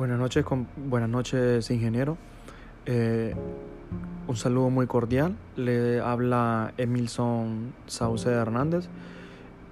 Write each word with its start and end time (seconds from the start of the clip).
Buenas 0.00 0.18
noches, 0.18 0.46
buenas 0.76 1.10
noches 1.10 1.70
ingeniero. 1.70 2.16
Eh, 2.86 3.34
un 4.28 4.34
saludo 4.34 4.70
muy 4.70 4.86
cordial. 4.86 5.36
Le 5.56 6.00
habla 6.00 6.72
Emilson 6.78 7.74
Sauce 7.86 8.30
Hernández. 8.30 8.88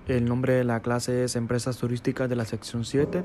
El 0.06 0.26
nombre 0.26 0.52
de 0.52 0.64
la 0.64 0.80
clase 0.80 1.24
es 1.24 1.34
Empresas 1.34 1.78
Turísticas 1.78 2.28
de 2.28 2.36
la 2.36 2.44
sección 2.44 2.84
7. 2.84 3.24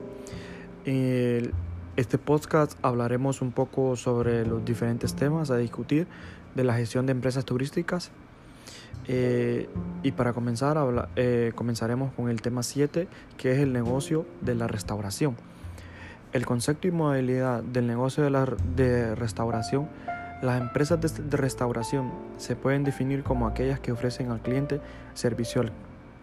este 1.97 2.17
podcast 2.17 2.79
hablaremos 2.81 3.41
un 3.41 3.51
poco 3.51 3.97
sobre 3.97 4.45
los 4.45 4.63
diferentes 4.63 5.13
temas 5.13 5.51
a 5.51 5.57
discutir 5.57 6.07
de 6.55 6.63
la 6.63 6.73
gestión 6.73 7.05
de 7.05 7.11
empresas 7.11 7.43
turísticas. 7.43 8.11
Eh, 9.09 9.67
y 10.03 10.13
para 10.13 10.31
comenzar, 10.31 10.77
eh, 11.17 11.51
comenzaremos 11.53 12.13
con 12.13 12.29
el 12.29 12.41
tema 12.41 12.63
7, 12.63 13.09
que 13.35 13.51
es 13.51 13.59
el 13.59 13.73
negocio 13.73 14.25
de 14.39 14.55
la 14.55 14.69
restauración. 14.69 15.35
El 16.33 16.47
concepto 16.47 16.87
y 16.87 16.91
modalidad 16.91 17.61
del 17.61 17.85
negocio 17.85 18.23
de, 18.23 18.31
la, 18.31 18.47
de 18.75 19.13
restauración, 19.13 19.87
las 20.41 20.59
empresas 20.59 20.99
de, 20.99 21.37
restauración 21.37 22.11
se 22.37 22.55
pueden 22.55 22.83
definir 22.83 23.21
como 23.21 23.45
aquellas 23.45 23.79
que 23.79 23.91
ofrecen 23.91 24.31
al 24.31 24.41
cliente 24.41 24.81
servicio 25.13 25.63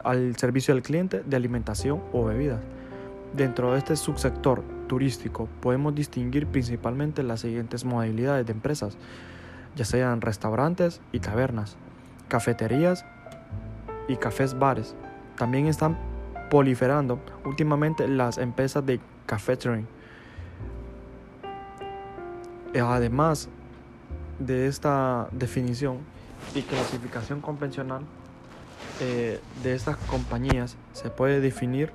al, 0.02 0.36
servicio 0.36 0.74
al 0.74 0.82
cliente 0.82 1.22
de 1.24 1.36
alimentación 1.36 2.02
o 2.12 2.24
bebidas. 2.24 2.58
Dentro 3.36 3.72
de 3.72 3.78
este 3.78 3.94
subsector 3.94 4.64
turístico 4.88 5.48
podemos 5.60 5.94
distinguir 5.94 6.48
principalmente 6.48 7.22
las 7.22 7.42
siguientes 7.42 7.84
modalidades 7.84 8.44
de 8.46 8.52
empresas, 8.52 8.98
ya 9.76 9.84
sean 9.84 10.20
restaurantes 10.20 11.00
y 11.12 11.20
tabernas, 11.20 11.76
cafeterías 12.26 13.06
y 14.08 14.16
cafés 14.16 14.58
bares. 14.58 14.96
También 15.36 15.68
están 15.68 15.96
proliferando 16.50 17.20
últimamente 17.44 18.08
las 18.08 18.38
empresas 18.38 18.84
de 18.84 18.98
cafetering 19.26 19.86
Además 22.78 23.48
de 24.38 24.68
esta 24.68 25.28
definición 25.32 25.98
y 26.54 26.62
clasificación 26.62 27.40
convencional 27.40 28.02
eh, 29.00 29.40
de 29.62 29.74
estas 29.74 29.96
compañías, 29.96 30.76
se 30.92 31.10
puede 31.10 31.40
definir 31.40 31.92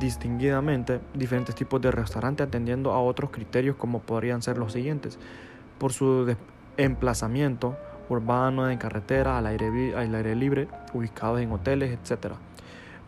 distinguidamente 0.00 1.00
diferentes 1.12 1.54
tipos 1.54 1.80
de 1.82 1.90
restaurantes 1.90 2.46
atendiendo 2.46 2.92
a 2.92 3.02
otros 3.02 3.30
criterios 3.30 3.76
como 3.76 4.00
podrían 4.00 4.40
ser 4.40 4.56
los 4.56 4.72
siguientes. 4.72 5.18
Por 5.78 5.92
su 5.92 6.34
emplazamiento 6.78 7.76
urbano, 8.08 8.70
en 8.70 8.78
carretera, 8.78 9.36
al 9.36 9.46
aire, 9.46 9.94
al 9.94 10.14
aire 10.14 10.34
libre, 10.34 10.68
ubicados 10.94 11.40
en 11.40 11.52
hoteles, 11.52 11.98
etc. 11.98 12.32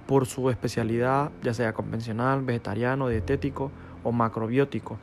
Por 0.06 0.26
su 0.26 0.50
especialidad, 0.50 1.30
ya 1.42 1.54
sea 1.54 1.72
convencional, 1.72 2.42
vegetariano, 2.42 3.08
dietético 3.08 3.70
o 4.04 4.12
macrobiótico 4.12 4.98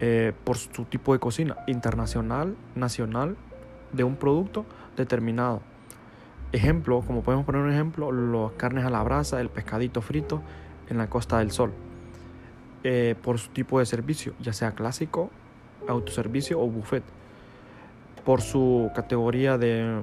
eh, 0.00 0.32
por 0.44 0.56
su 0.56 0.84
tipo 0.84 1.12
de 1.12 1.18
cocina, 1.18 1.56
internacional, 1.66 2.56
nacional, 2.76 3.36
de 3.92 4.04
un 4.04 4.16
producto 4.16 4.64
determinado. 4.96 5.60
Ejemplo, 6.52 7.02
como 7.06 7.22
podemos 7.22 7.44
poner 7.44 7.62
un 7.62 7.72
ejemplo, 7.72 8.12
las 8.12 8.52
carnes 8.52 8.84
a 8.84 8.90
la 8.90 9.02
brasa, 9.02 9.40
el 9.40 9.48
pescadito 9.48 10.00
frito 10.00 10.40
en 10.88 10.98
la 10.98 11.10
Costa 11.10 11.38
del 11.38 11.50
Sol. 11.50 11.72
Eh, 12.84 13.16
por 13.22 13.38
su 13.38 13.50
tipo 13.50 13.80
de 13.80 13.86
servicio, 13.86 14.34
ya 14.40 14.52
sea 14.52 14.72
clásico, 14.72 15.30
autoservicio 15.88 16.60
o 16.60 16.68
buffet. 16.68 17.02
Por 18.24 18.40
su 18.40 18.90
categoría 18.94 19.58
de, 19.58 20.00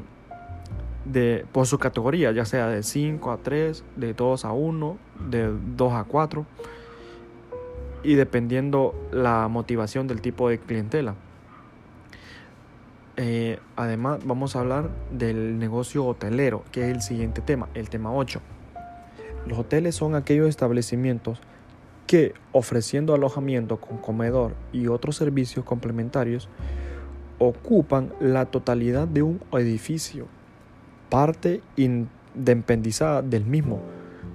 de 1.05 1.45
por 1.53 1.67
su 1.67 1.79
categoría, 1.79 2.33
ya 2.33 2.43
sea 2.43 2.67
de 2.67 2.83
5 2.83 3.31
a 3.31 3.37
3, 3.37 3.83
de 3.95 4.13
2 4.13 4.45
a 4.45 4.51
1, 4.51 4.97
de 5.29 5.53
2 5.77 5.93
a 5.93 6.03
4 6.03 6.45
y 8.05 8.15
dependiendo 8.15 8.93
la 9.11 9.47
motivación 9.47 10.07
del 10.07 10.21
tipo 10.21 10.49
de 10.49 10.59
clientela. 10.59 11.15
Eh, 13.17 13.59
además, 13.75 14.19
vamos 14.25 14.55
a 14.55 14.59
hablar 14.59 14.89
del 15.11 15.57
negocio 15.57 16.05
hotelero, 16.05 16.63
que 16.71 16.83
es 16.89 16.95
el 16.95 17.01
siguiente 17.01 17.41
tema, 17.41 17.67
el 17.73 17.89
tema 17.89 18.13
8. 18.13 18.41
Los 19.47 19.57
hoteles 19.57 19.95
son 19.95 20.15
aquellos 20.15 20.49
establecimientos 20.49 21.39
que, 22.07 22.33
ofreciendo 22.51 23.15
alojamiento 23.15 23.77
con 23.77 23.97
comedor 23.97 24.53
y 24.71 24.87
otros 24.87 25.15
servicios 25.15 25.65
complementarios, 25.65 26.49
ocupan 27.39 28.13
la 28.19 28.45
totalidad 28.45 29.07
de 29.07 29.23
un 29.23 29.41
edificio, 29.53 30.27
parte 31.09 31.61
independizada 31.75 33.21
del 33.21 33.45
mismo, 33.45 33.81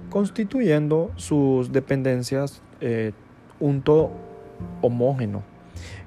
constituyendo 0.09 1.11
sus 1.15 1.71
dependencias 1.71 2.61
eh, 2.81 3.13
un 3.61 3.81
todo 3.81 4.11
homógeno, 4.81 5.43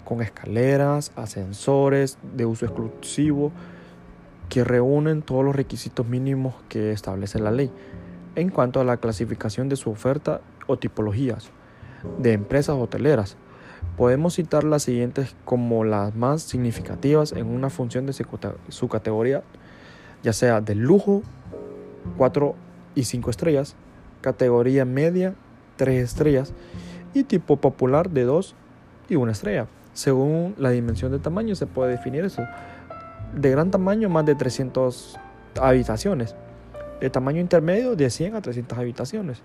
con 0.05 0.21
escaleras, 0.21 1.13
ascensores 1.17 2.19
de 2.37 2.45
uso 2.45 2.67
exclusivo 2.67 3.53
que 4.51 4.63
reúnen 4.63 5.23
todos 5.23 5.45
los 5.45 5.57
requisitos 5.57 6.07
mínimos 6.07 6.55
que 6.69 6.93
establece 6.93 7.39
la 7.39 7.51
ley 7.51 7.71
en 8.37 8.51
cuanto 8.51 8.81
a 8.81 8.85
la 8.85 8.99
clasificación 8.99 9.69
de 9.69 9.77
su 9.77 9.91
oferta 9.91 10.41
o 10.67 10.77
tipologías 10.77 11.51
de 12.19 12.33
empresas 12.33 12.77
hoteleras. 12.77 13.37
Podemos 13.97 14.35
citar 14.35 14.65
las 14.65 14.83
siguientes 14.83 15.35
como 15.45 15.85
las 15.85 16.15
más 16.15 16.43
significativas 16.43 17.33
en 17.33 17.47
una 17.47 17.71
función 17.71 18.07
de 18.07 18.13
su 18.13 18.89
categoría, 18.89 19.43
ya 20.23 20.33
sea 20.33 20.61
de 20.61 20.75
lujo, 20.75 21.23
4 22.17 22.55
y 22.95 23.05
5 23.05 23.31
estrellas, 23.31 23.77
categoría 24.21 24.85
media, 24.85 25.35
3 25.77 26.03
estrellas, 26.03 26.53
y 27.15 27.25
tipo 27.25 27.57
popular 27.57 28.11
de 28.11 28.25
2 28.25 28.55
y 29.09 29.17
1 29.17 29.33
estrella. 29.33 29.67
Según 29.93 30.55
la 30.59 30.71
dimensión 30.71 31.13
de 31.13 31.21
tamaño 31.21 31.55
se 31.55 31.67
puede 31.67 31.93
definir 31.93 32.25
eso. 32.25 32.43
De 33.35 33.51
gran 33.51 33.71
tamaño 33.71 34.09
más 34.09 34.27
de 34.27 34.35
300 34.35 35.19
habitaciones. 35.61 36.35
De 37.01 37.11
tamaño 37.11 37.41
intermedio 37.41 37.97
de 37.97 38.11
100 38.11 38.35
a 38.35 38.43
300 38.43 38.77
habitaciones. 38.77 39.43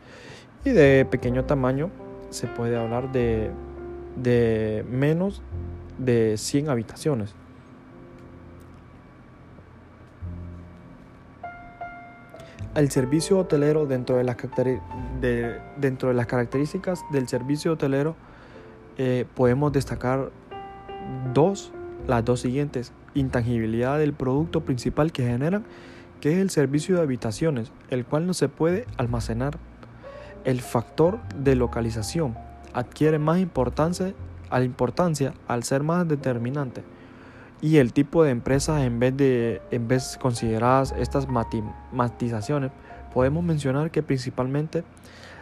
Y 0.65 0.71
de 0.71 1.05
pequeño 1.09 1.45
tamaño 1.45 1.91
se 2.31 2.47
puede 2.47 2.75
hablar 2.75 3.11
de, 3.11 3.51
de 4.15 4.83
menos 4.89 5.41
de 5.97 6.35
100 6.37 6.69
habitaciones. 6.69 7.35
El 12.75 12.91
servicio 12.91 13.39
hotelero 13.39 13.87
dentro 13.87 14.17
de 14.17 14.23
las, 14.23 14.37
dentro 15.77 16.09
de 16.09 16.15
las 16.15 16.27
características 16.27 17.03
del 17.11 17.27
servicio 17.27 17.73
hotelero 17.73 18.15
eh, 18.97 19.25
podemos 19.33 19.71
destacar 19.71 20.29
dos, 21.33 21.71
las 22.07 22.23
dos 22.23 22.41
siguientes. 22.41 22.93
Intangibilidad 23.15 23.97
del 23.97 24.13
producto 24.13 24.61
principal 24.61 25.11
que 25.11 25.23
generan, 25.23 25.65
que 26.21 26.33
es 26.33 26.37
el 26.37 26.51
servicio 26.51 26.95
de 26.95 27.01
habitaciones, 27.01 27.71
el 27.89 28.05
cual 28.05 28.27
no 28.27 28.35
se 28.35 28.49
puede 28.49 28.85
almacenar. 28.97 29.57
El 30.43 30.61
factor 30.61 31.19
de 31.35 31.55
localización 31.55 32.37
adquiere 32.73 33.17
más 33.17 33.39
importancia, 33.39 34.13
a 34.51 34.61
importancia 34.61 35.33
al 35.47 35.63
ser 35.63 35.81
más 35.81 36.07
determinante 36.07 36.83
y 37.61 37.77
el 37.77 37.93
tipo 37.93 38.23
de 38.23 38.31
empresas 38.31 38.83
en 38.83 38.99
vez 38.99 39.15
de 39.15 39.61
en 39.71 39.87
vez 39.87 40.17
consideradas 40.19 40.93
estas 40.97 41.27
matizaciones 41.91 42.71
podemos 43.13 43.43
mencionar 43.43 43.91
que 43.91 44.03
principalmente 44.03 44.83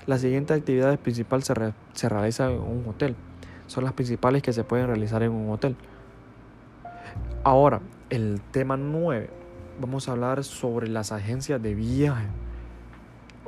las 0.05 0.22
siguientes 0.22 0.57
actividades 0.57 0.97
principales 0.97 1.45
se, 1.45 1.53
se 1.94 2.09
realizan 2.09 2.51
en 2.51 2.61
un 2.61 2.85
hotel. 2.88 3.16
Son 3.67 3.83
las 3.83 3.94
principales 3.94 4.41
que 4.41 4.53
se 4.53 4.63
pueden 4.63 4.88
realizar 4.88 5.22
en 5.22 5.31
un 5.31 5.51
hotel. 5.51 5.75
Ahora 7.44 7.81
el 8.09 8.41
tema 8.51 8.77
9 8.77 9.29
vamos 9.81 10.07
a 10.07 10.13
hablar 10.13 10.44
sobre 10.44 10.88
las 10.88 11.11
agencias 11.11 11.61
de 11.61 11.75
viaje. 11.75 12.27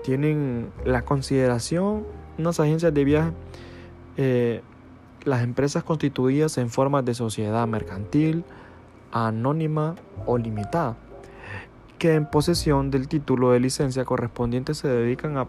Tienen 0.03 0.69
la 0.85 1.03
consideración 1.03 2.05
unas 2.37 2.59
agencias 2.59 2.93
de 2.93 3.03
viaje 3.03 3.31
eh, 4.17 4.61
las 5.23 5.43
empresas 5.43 5.83
constituidas 5.83 6.57
en 6.57 6.69
forma 6.69 7.01
de 7.01 7.13
sociedad 7.13 7.65
mercantil, 7.67 8.43
anónima 9.11 9.95
o 10.25 10.37
limitada, 10.37 10.95
que 11.97 12.15
en 12.15 12.25
posesión 12.25 12.91
del 12.91 13.07
título 13.07 13.51
de 13.51 13.59
licencia 13.59 14.05
correspondiente 14.05 14.73
se 14.73 14.87
dedican, 14.87 15.37
a, 15.37 15.47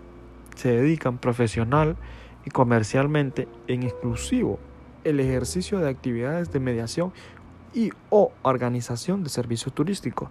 se 0.56 0.70
dedican 0.70 1.18
profesional 1.18 1.96
y 2.44 2.50
comercialmente 2.50 3.48
en 3.66 3.82
exclusivo 3.82 4.58
el 5.04 5.20
ejercicio 5.20 5.78
de 5.78 5.88
actividades 5.88 6.52
de 6.52 6.60
mediación 6.60 7.12
y 7.72 7.90
o 8.10 8.32
organización 8.42 9.22
de 9.22 9.30
servicios 9.30 9.72
turísticos, 9.74 10.28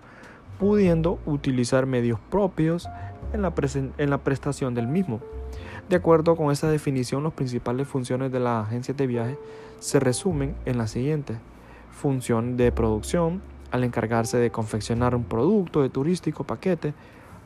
pudiendo 0.60 1.20
utilizar 1.25 1.86
medios 1.86 2.20
propios 2.30 2.88
en 3.34 3.42
la, 3.42 3.54
en 3.98 4.10
la 4.10 4.18
prestación 4.20 4.75
del 4.75 4.88
mismo. 4.88 5.22
De 5.88 5.96
acuerdo 5.96 6.36
con 6.36 6.52
esa 6.52 6.70
definición, 6.70 7.24
las 7.24 7.34
principales 7.34 7.88
funciones 7.88 8.32
de 8.32 8.40
las 8.40 8.68
agencias 8.68 8.98
de 8.98 9.08
viaje 9.08 9.38
se 9.80 10.00
resumen 10.00 10.56
en 10.66 10.78
las 10.78 10.92
siguientes 10.92 11.38
función 12.00 12.57
de 12.57 12.72
producción 12.72 13.42
al 13.72 13.84
encargarse 13.84 14.38
de 14.38 14.50
confeccionar 14.50 15.13
un 15.13 15.25
producto 15.25 15.81
de 15.81 15.90
turístico 15.90 16.44
paquete 16.44 16.94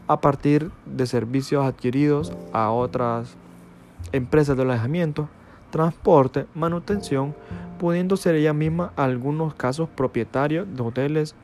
a 0.08 0.22
partir 0.22 0.72
de 0.86 1.06
servicios 1.08 1.66
adquiridos 1.66 2.32
a 2.54 2.72
otras 2.72 3.36
empresas 4.12 4.56
de 4.56 4.64
alojamiento, 4.64 5.28
transporte, 5.72 6.46
manutención, 6.54 7.36
pudiendo 7.80 8.16
ser 8.16 8.36
ella 8.36 8.54
misma 8.54 8.94
algunos 8.96 9.56
casos 9.56 9.90
propietarios 9.90 10.68
de 10.74 10.84
hoteles 10.84 11.36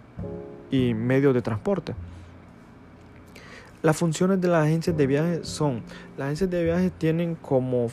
y 0.69 0.93
medios 0.93 1.33
de 1.33 1.41
transporte. 1.41 1.95
Las 3.81 3.97
funciones 3.97 4.39
de 4.39 4.49
las 4.49 4.65
agencias 4.65 4.95
de 4.95 5.07
viajes 5.07 5.47
son, 5.47 5.81
las 6.17 6.25
agencias 6.25 6.49
de 6.49 6.63
viajes 6.63 6.91
tienen 6.91 7.35
como, 7.35 7.87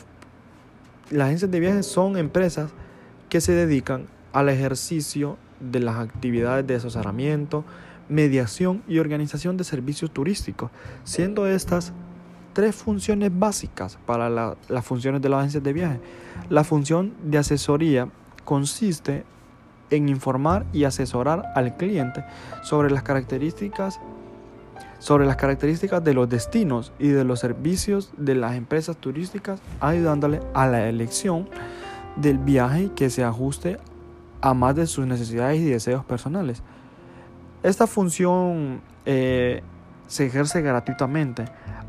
las 1.09 1.27
agencias 1.27 1.49
de 1.49 1.59
viajes 1.59 1.85
son 1.85 2.17
empresas 2.17 2.71
que 3.29 3.41
se 3.41 3.53
dedican 3.53 4.07
al 4.37 4.49
ejercicio 4.49 5.35
de 5.59 5.79
las 5.79 5.97
actividades 5.97 6.67
de 6.67 6.75
asesoramiento, 6.75 7.65
mediación 8.07 8.83
y 8.87 8.99
organización 8.99 9.57
de 9.57 9.63
servicios 9.63 10.11
turísticos, 10.11 10.69
siendo 11.03 11.47
estas 11.47 11.91
tres 12.53 12.75
funciones 12.75 13.31
básicas 13.33 13.97
para 14.05 14.29
las 14.29 14.85
funciones 14.85 15.23
de 15.23 15.29
las 15.29 15.39
agencias 15.39 15.63
de 15.63 15.73
viajes. 15.73 15.99
La 16.49 16.63
función 16.63 17.15
de 17.23 17.39
asesoría 17.39 18.09
consiste 18.45 19.23
en 19.89 20.07
informar 20.07 20.67
y 20.71 20.83
asesorar 20.83 21.51
al 21.55 21.75
cliente 21.75 22.23
sobre 22.61 22.91
las 22.91 23.01
características 23.01 23.99
sobre 24.99 25.25
las 25.25 25.35
características 25.35 26.03
de 26.03 26.13
los 26.13 26.29
destinos 26.29 26.91
y 26.99 27.07
de 27.07 27.23
los 27.23 27.39
servicios 27.39 28.11
de 28.17 28.35
las 28.35 28.55
empresas 28.55 28.97
turísticas, 28.97 29.59
ayudándole 29.79 30.41
a 30.53 30.67
la 30.67 30.89
elección 30.89 31.49
del 32.15 32.37
viaje 32.39 32.91
que 32.95 33.11
se 33.11 33.23
ajuste 33.23 33.77
a 34.41 34.53
más 34.53 34.75
de 34.75 34.87
sus 34.87 35.05
necesidades 35.05 35.59
y 35.59 35.65
deseos 35.65 36.05
personales. 36.05 36.63
Esta 37.63 37.87
función 37.87 38.81
eh, 39.05 39.61
se 40.07 40.27
ejerce 40.27 40.61
gratuitamente, 40.61 41.45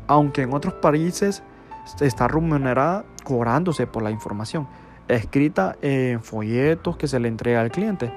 aunque 0.07 0.41
en 0.41 0.53
otros 0.53 0.73
países 0.75 1.43
está 1.99 2.27
remunerada 2.27 3.05
cobrándose 3.23 3.87
por 3.87 4.03
la 4.03 4.11
información, 4.11 4.67
escrita 5.07 5.75
en 5.81 6.21
folletos 6.21 6.97
que 6.97 7.07
se 7.07 7.19
le 7.19 7.27
entrega 7.27 7.61
al 7.61 7.71
cliente. 7.71 8.11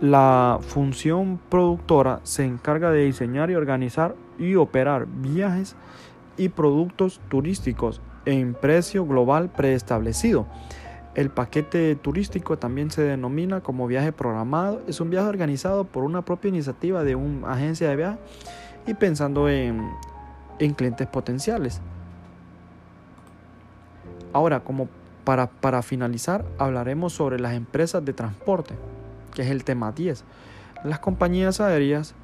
La 0.00 0.58
función 0.62 1.38
productora 1.50 2.20
se 2.22 2.44
encarga 2.44 2.90
de 2.90 3.04
diseñar 3.04 3.50
y 3.50 3.54
organizar 3.54 4.14
y 4.38 4.54
operar 4.54 5.06
viajes 5.06 5.76
y 6.38 6.48
productos 6.48 7.20
turísticos 7.28 8.00
en 8.24 8.54
precio 8.54 9.04
global 9.04 9.50
preestablecido. 9.50 10.46
El 11.14 11.30
paquete 11.30 11.96
turístico 11.96 12.58
también 12.58 12.90
se 12.90 13.02
denomina 13.02 13.60
como 13.60 13.86
viaje 13.86 14.12
programado. 14.12 14.80
Es 14.86 15.00
un 15.00 15.10
viaje 15.10 15.28
organizado 15.28 15.84
por 15.84 16.04
una 16.04 16.24
propia 16.24 16.48
iniciativa 16.48 17.02
de 17.02 17.16
una 17.16 17.52
agencia 17.52 17.88
de 17.88 17.96
viaje 17.96 18.18
y 18.86 18.94
pensando 18.94 19.48
en, 19.48 19.90
en 20.58 20.74
clientes 20.74 21.06
potenciales. 21.08 21.80
Ahora, 24.32 24.60
como 24.60 24.88
para, 25.24 25.48
para 25.48 25.82
finalizar, 25.82 26.44
hablaremos 26.58 27.12
sobre 27.12 27.40
las 27.40 27.54
empresas 27.54 28.04
de 28.04 28.12
transporte 28.12 28.76
que 29.30 29.42
es 29.42 29.50
el 29.50 29.64
tema 29.64 29.92
10. 29.92 30.24
Las 30.84 30.98
compañías 30.98 31.60
aéreas, 31.60 32.14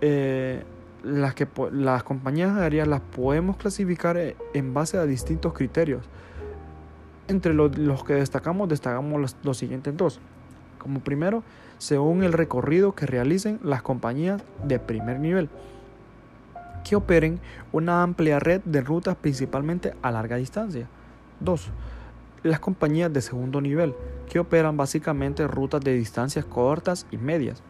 eh, 0.00 0.62
las, 1.02 1.34
que, 1.34 1.46
las 1.72 2.02
compañías 2.02 2.56
aéreas 2.56 2.88
las 2.88 3.00
podemos 3.00 3.56
clasificar 3.56 4.16
eh, 4.16 4.36
en 4.54 4.74
base 4.74 4.96
a 4.98 5.04
distintos 5.04 5.52
criterios. 5.52 6.04
Entre 7.32 7.54
los, 7.54 8.04
que 8.04 8.12
destacamos, 8.12 8.68
destacamos 8.68 9.34
los, 9.42 9.56
siguientes 9.56 9.96
dos. 9.96 10.20
Como 10.78 11.00
primero, 11.00 11.42
según 11.78 12.22
el 12.24 12.34
recorrido 12.34 12.94
que 12.94 13.06
realicen 13.06 13.58
las 13.62 13.80
compañías 13.80 14.42
de 14.62 14.78
primer 14.78 15.18
nivel, 15.18 15.48
que 16.84 16.94
operen 16.94 17.40
una 17.72 18.02
amplia 18.02 18.38
red 18.38 18.60
de 18.66 18.82
rutas 18.82 19.16
principalmente 19.16 19.94
a 20.02 20.10
larga 20.10 20.36
distancia. 20.36 20.88
2 21.40 21.70
las 22.42 22.58
compañías 22.60 23.12
de 23.12 23.22
segundo 23.22 23.60
nivel, 23.60 23.94
que 24.28 24.40
operan 24.40 24.76
básicamente 24.76 25.46
rutas 25.46 25.80
de 25.80 25.94
distancias 25.94 26.44
cortas 26.44 27.06
y 27.12 27.16
medias. 27.16 27.62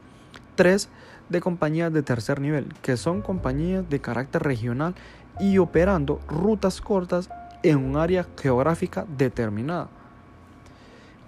3. 0.57 0.89
De 1.29 1.41
compañías 1.41 1.93
de 1.93 2.03
tercer 2.03 2.41
nivel, 2.41 2.73
que 2.81 2.97
son 2.97 3.21
compañías 3.21 3.89
de 3.89 4.01
carácter 4.01 4.43
regional 4.43 4.95
y 5.39 5.59
operando 5.59 6.21
rutas 6.27 6.81
cortas 6.81 7.29
en 7.63 7.79
un 7.79 7.97
área 7.97 8.27
geográfica 8.41 9.07
determinada. 9.17 9.89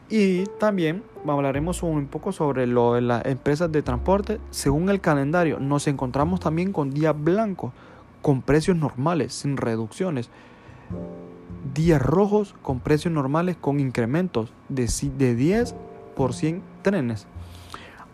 Y 0.09 0.45
también 0.59 1.03
hablaremos 1.27 1.83
un 1.83 2.07
poco 2.07 2.33
sobre 2.33 2.67
lo 2.67 2.95
de 2.95 3.01
las 3.01 3.25
empresas 3.27 3.73
de 3.73 3.83
transporte. 3.83 4.39
Según 4.51 4.91
el 4.91 5.01
calendario, 5.01 5.59
nos 5.59 5.87
encontramos 5.87 6.41
también 6.41 6.73
con 6.73 6.91
días 6.91 7.15
blancos, 7.17 7.73
con 8.23 8.43
precios 8.43 8.77
normales, 8.77 9.33
sin 9.33 9.57
reducciones 9.57 10.31
días 11.75 12.01
rojos 12.01 12.55
con 12.63 12.81
precios 12.81 13.13
normales 13.13 13.57
con 13.61 13.81
incrementos 13.81 14.53
de, 14.69 14.89
de 15.19 15.35
10 15.35 15.75
por 16.17 16.33
100 16.33 16.63
trenes. 16.83 17.27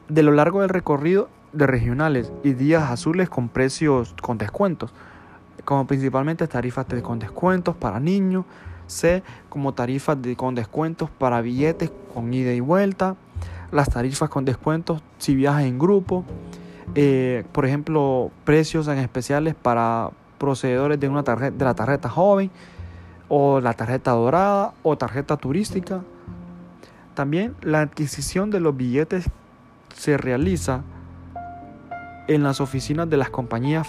De 0.08 0.22
lo 0.22 0.32
largo 0.32 0.60
del 0.62 0.70
recorrido 0.70 1.28
de 1.52 1.66
regionales 1.66 2.32
y 2.42 2.54
días 2.54 2.90
azules 2.90 3.28
con 3.28 3.48
precios 3.48 4.14
con 4.22 4.38
descuentos, 4.38 4.92
como 5.64 5.86
principalmente 5.86 6.46
tarifas 6.46 6.86
con 7.02 7.18
descuentos 7.18 7.76
para 7.76 8.00
niños, 8.00 8.44
C 8.86 9.22
como 9.48 9.72
tarifas 9.72 10.18
con 10.36 10.54
descuentos 10.54 11.10
para 11.10 11.40
billetes 11.40 11.92
con 12.12 12.32
ida 12.34 12.52
y 12.52 12.60
vuelta, 12.60 13.16
las 13.70 13.88
tarifas 13.88 14.28
con 14.28 14.44
descuentos 14.44 15.02
si 15.18 15.34
viajas 15.34 15.64
en 15.64 15.78
grupo, 15.78 16.24
eh, 16.94 17.44
por 17.52 17.66
ejemplo, 17.66 18.30
precios 18.44 18.88
en 18.88 18.98
especiales 18.98 19.54
para 19.54 20.10
procededores 20.38 20.98
de, 20.98 21.08
de 21.08 21.64
la 21.64 21.74
tarjeta 21.74 22.08
joven, 22.08 22.50
o 23.30 23.60
la 23.60 23.72
tarjeta 23.74 24.10
dorada 24.10 24.74
o 24.82 24.98
tarjeta 24.98 25.36
turística. 25.36 26.02
También 27.14 27.54
la 27.62 27.80
adquisición 27.80 28.50
de 28.50 28.58
los 28.58 28.76
billetes 28.76 29.30
se 29.94 30.16
realiza 30.16 30.82
en 32.26 32.42
las 32.42 32.60
oficinas 32.60 33.08
de 33.08 33.16
las 33.16 33.30
compañías 33.30 33.86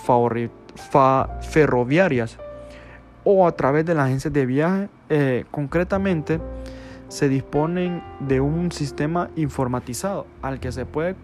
ferroviarias 1.42 2.38
o 3.24 3.48
a 3.48 3.52
través 3.52 3.86
de 3.86 3.96
las 3.96 4.06
agencias 4.06 4.34
de 4.34 4.46
viaje. 4.46 4.90
Eh, 5.10 5.46
concretamente, 5.52 6.40
se 7.12 7.28
disponen 7.28 8.02
de 8.22 8.40
un 8.40 8.72
sistema 8.72 9.30
informatizado 9.36 10.26
al 10.42 10.60
que 10.60 10.72
se 10.72 10.86
puede 10.86 11.16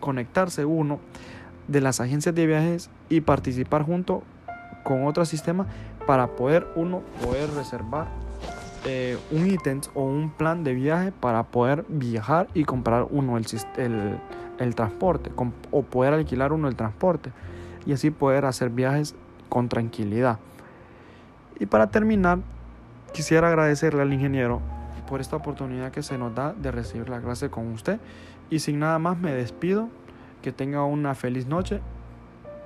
conectarse 0.00 0.64
uno 0.64 0.98
de 1.68 1.80
las 1.80 2.00
agencias 2.00 2.34
de 2.34 2.46
viajes 2.46 2.90
y 3.08 3.20
participar 3.20 3.82
junto 3.82 4.22
con 4.82 5.06
otro 5.06 5.24
sistema 5.24 5.66
para 6.06 6.28
poder 6.28 6.66
uno 6.74 7.02
poder 7.24 7.50
reservar 7.50 8.08
eh, 8.84 9.16
un 9.30 9.46
ítem 9.46 9.80
o 9.94 10.02
un 10.04 10.30
plan 10.30 10.64
de 10.64 10.74
viaje 10.74 11.12
para 11.12 11.42
poder 11.44 11.84
viajar 11.88 12.48
y 12.54 12.64
comprar 12.64 13.06
uno 13.10 13.36
el, 13.36 13.46
el, 13.76 14.18
el 14.58 14.74
transporte 14.74 15.30
o 15.70 15.82
poder 15.82 16.14
alquilar 16.14 16.52
uno 16.52 16.68
el 16.68 16.76
transporte 16.76 17.30
y 17.86 17.92
así 17.92 18.10
poder 18.10 18.44
hacer 18.44 18.70
viajes 18.70 19.14
con 19.48 19.68
tranquilidad. 19.68 20.38
Y 21.58 21.66
para 21.66 21.88
terminar, 21.88 22.38
quisiera 23.12 23.48
agradecerle 23.48 24.02
al 24.02 24.12
ingeniero 24.12 24.60
por 25.08 25.20
esta 25.20 25.36
oportunidad 25.36 25.92
que 25.92 26.02
se 26.02 26.18
nos 26.18 26.34
da 26.34 26.52
de 26.52 26.70
recibir 26.70 27.08
la 27.08 27.20
clase 27.20 27.48
con 27.48 27.72
usted. 27.72 27.98
Y 28.50 28.58
sin 28.58 28.78
nada 28.78 28.98
más 28.98 29.18
me 29.18 29.32
despido. 29.32 29.88
Que 30.42 30.52
tenga 30.52 30.84
una 30.84 31.14
feliz 31.16 31.46
noche 31.46 31.80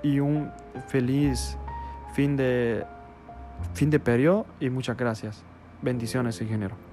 y 0.02 0.20
un 0.20 0.50
feliz 0.88 1.56
fin 2.12 2.36
de 2.36 2.84
fin 3.72 3.88
de 3.88 4.00
periodo 4.00 4.44
y 4.58 4.68
muchas 4.68 4.96
gracias. 4.98 5.42
Bendiciones, 5.80 6.40
ingeniero. 6.42 6.89